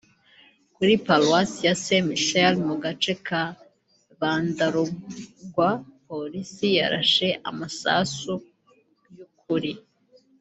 Kuri 0.75 0.93
Paruwasi 1.05 1.59
ya 1.67 1.75
Saint 1.83 2.05
Michel 2.09 2.53
mu 2.67 2.75
gace 2.83 3.13
ka 3.27 3.41
Bandalungwa 4.19 5.69
Polisi 6.07 6.67
yarashe 6.79 7.27
amasasu 7.49 8.33
y’ukuri 9.15 9.71